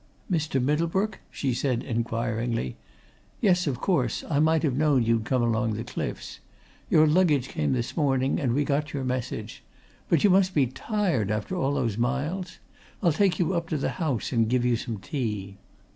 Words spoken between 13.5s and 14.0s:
up to the